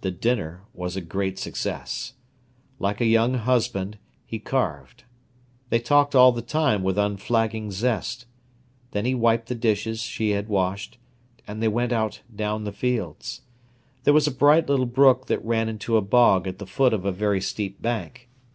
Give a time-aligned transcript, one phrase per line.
[0.00, 2.14] The dinner was a great success.
[2.78, 5.04] Like a young husband, he carved.
[5.68, 8.24] They talked all the time with unflagging zest.
[8.92, 10.96] Then he wiped the dishes she had washed,
[11.46, 13.42] and they went out down the fields.
[14.04, 17.04] There was a bright little brook that ran into a bog at the foot of
[17.04, 18.30] a very steep bank.